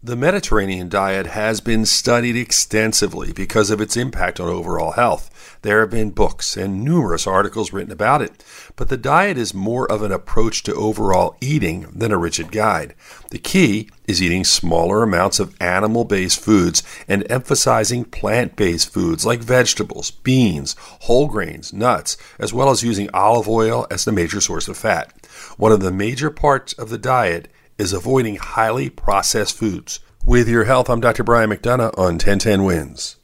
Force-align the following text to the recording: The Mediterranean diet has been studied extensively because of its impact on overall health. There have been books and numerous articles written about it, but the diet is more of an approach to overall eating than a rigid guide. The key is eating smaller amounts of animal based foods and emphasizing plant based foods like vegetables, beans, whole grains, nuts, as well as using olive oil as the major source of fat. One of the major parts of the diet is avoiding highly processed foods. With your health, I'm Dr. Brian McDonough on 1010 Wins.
The 0.00 0.14
Mediterranean 0.14 0.88
diet 0.88 1.26
has 1.26 1.60
been 1.60 1.84
studied 1.84 2.36
extensively 2.36 3.32
because 3.32 3.68
of 3.68 3.80
its 3.80 3.96
impact 3.96 4.38
on 4.38 4.48
overall 4.48 4.92
health. 4.92 5.58
There 5.62 5.80
have 5.80 5.90
been 5.90 6.10
books 6.10 6.56
and 6.56 6.84
numerous 6.84 7.26
articles 7.26 7.72
written 7.72 7.90
about 7.90 8.22
it, 8.22 8.44
but 8.76 8.90
the 8.90 8.96
diet 8.96 9.36
is 9.36 9.52
more 9.52 9.90
of 9.90 10.02
an 10.02 10.12
approach 10.12 10.62
to 10.62 10.74
overall 10.76 11.36
eating 11.40 11.88
than 11.92 12.12
a 12.12 12.16
rigid 12.16 12.52
guide. 12.52 12.94
The 13.32 13.40
key 13.40 13.90
is 14.06 14.22
eating 14.22 14.44
smaller 14.44 15.02
amounts 15.02 15.40
of 15.40 15.60
animal 15.60 16.04
based 16.04 16.38
foods 16.38 16.84
and 17.08 17.28
emphasizing 17.28 18.04
plant 18.04 18.54
based 18.54 18.92
foods 18.92 19.26
like 19.26 19.40
vegetables, 19.40 20.12
beans, 20.12 20.76
whole 20.78 21.26
grains, 21.26 21.72
nuts, 21.72 22.16
as 22.38 22.54
well 22.54 22.70
as 22.70 22.84
using 22.84 23.10
olive 23.12 23.48
oil 23.48 23.84
as 23.90 24.04
the 24.04 24.12
major 24.12 24.40
source 24.40 24.68
of 24.68 24.76
fat. 24.76 25.26
One 25.56 25.72
of 25.72 25.80
the 25.80 25.90
major 25.90 26.30
parts 26.30 26.72
of 26.74 26.88
the 26.88 26.98
diet 26.98 27.48
is 27.78 27.92
avoiding 27.92 28.36
highly 28.36 28.90
processed 28.90 29.56
foods. 29.56 30.00
With 30.26 30.48
your 30.48 30.64
health, 30.64 30.90
I'm 30.90 31.00
Dr. 31.00 31.22
Brian 31.22 31.50
McDonough 31.50 31.96
on 31.96 32.14
1010 32.14 32.64
Wins. 32.64 33.17